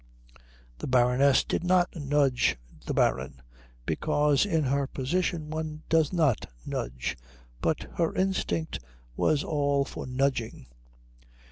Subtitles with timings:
[0.79, 2.57] The Baroness did not nudge
[2.87, 3.39] the Baron,
[3.85, 7.15] because in her position one does not nudge,
[7.61, 8.79] but her instinct
[9.15, 10.65] was all for nudging.